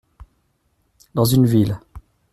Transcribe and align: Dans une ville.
Dans 1.13 1.25
une 1.25 1.45
ville. 1.45 1.79